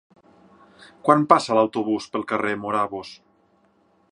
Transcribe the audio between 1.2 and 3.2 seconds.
passa l'autobús pel carrer Morabos?